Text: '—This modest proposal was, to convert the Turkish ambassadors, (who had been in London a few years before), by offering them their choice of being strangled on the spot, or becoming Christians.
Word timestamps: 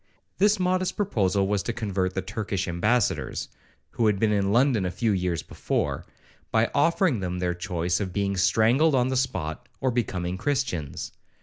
'—This 0.39 0.59
modest 0.59 0.97
proposal 0.97 1.47
was, 1.47 1.61
to 1.61 1.71
convert 1.71 2.15
the 2.15 2.23
Turkish 2.23 2.67
ambassadors, 2.67 3.49
(who 3.91 4.07
had 4.07 4.17
been 4.19 4.31
in 4.31 4.51
London 4.51 4.83
a 4.83 4.89
few 4.89 5.11
years 5.11 5.43
before), 5.43 6.07
by 6.51 6.71
offering 6.73 7.19
them 7.19 7.37
their 7.37 7.53
choice 7.53 7.99
of 7.99 8.11
being 8.11 8.35
strangled 8.35 8.95
on 8.95 9.09
the 9.09 9.15
spot, 9.15 9.69
or 9.79 9.91
becoming 9.91 10.39
Christians. 10.39 11.11